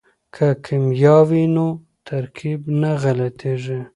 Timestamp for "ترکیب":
2.07-2.61